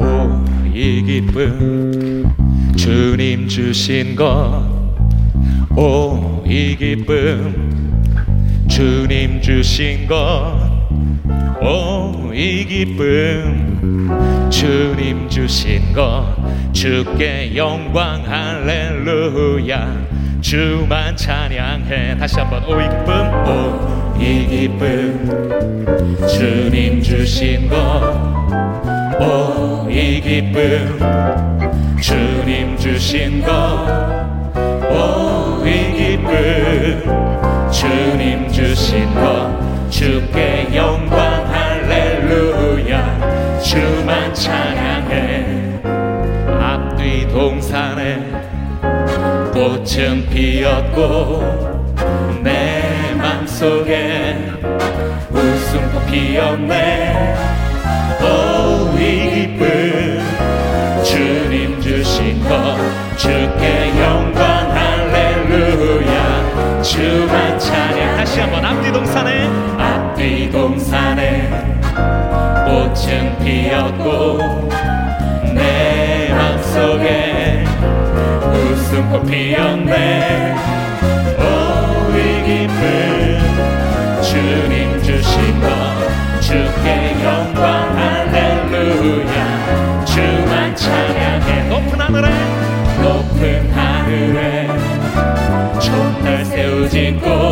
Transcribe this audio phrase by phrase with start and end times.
[0.00, 2.24] 오이 기쁨
[2.76, 4.44] 주님 주신 것오
[6.46, 8.02] 이 기쁨
[8.68, 10.44] 주님 주신 것오
[12.32, 13.74] 이 기쁨
[14.50, 16.24] 주님 주신 것.
[16.72, 20.06] 주께 영광 할렐루야.
[20.40, 22.16] 주만 찬양해.
[22.16, 23.14] 다시 한번 오이 기쁨.
[24.16, 25.03] 오이 기쁨
[26.28, 30.98] 주님 주신 것오 이 기쁨.
[32.00, 37.02] 주님 주신 것오 이 기쁨.
[37.70, 39.50] 주님 주신 것
[39.90, 43.58] 주께 영광 할렐루야.
[43.60, 45.80] 주만 찬양해.
[46.60, 48.18] 앞뒤 동산에
[49.52, 51.42] 꽃은 피었고
[52.42, 54.03] 내 맘속에
[56.14, 57.34] 피었네
[58.22, 60.22] 오이 기쁨.
[61.02, 62.76] 주님 주신 것
[63.16, 66.82] 주께 영광 할렐루야.
[66.82, 68.16] 주만 찬양.
[68.16, 69.48] 다시 한번 앞뒤 동산에.
[69.76, 71.50] 앞뒤 동산에
[72.64, 74.38] 꽃은 피었고
[75.52, 77.64] 내 맘속에
[78.52, 80.54] 웃음꽃 피었네
[92.14, 92.28] 하늘에
[93.02, 94.68] 높은 하늘에
[95.80, 97.43] 촛날 세우짖고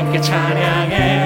[0.00, 1.19] 함께 찬양해.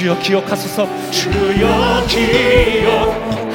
[0.00, 0.88] 주여 기억하소서.
[1.10, 3.49] 주여 기억.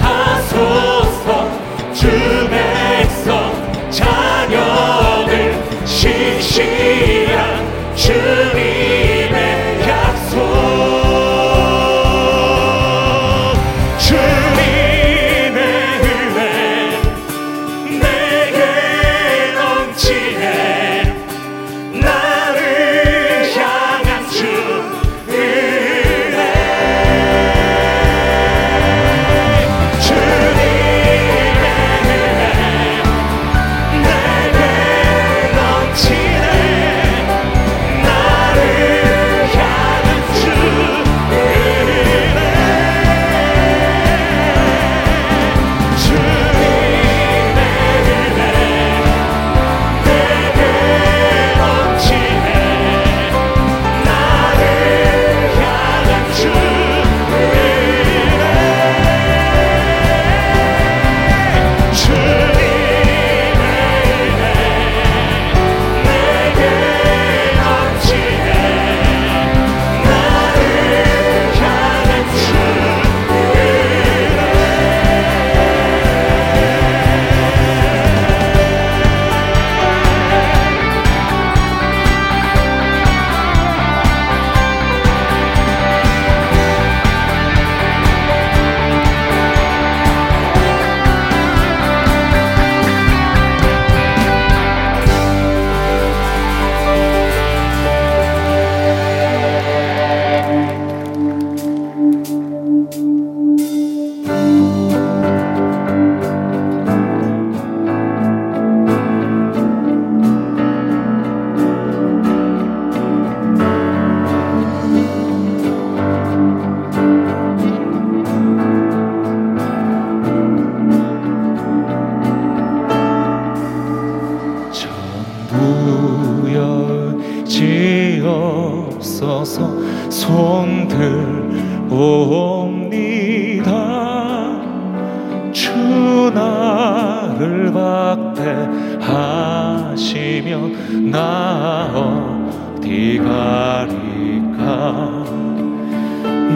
[139.95, 145.23] 하시면 나 어디 가리까?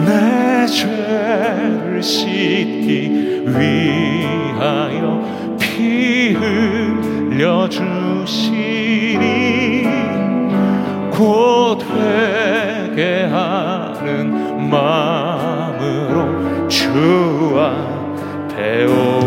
[0.04, 6.34] 내 죄를 씻기 위하여 피
[7.32, 9.20] 흘려주시니
[11.10, 17.72] 곧 회개 하는 마음으로 주와
[18.54, 19.19] 배우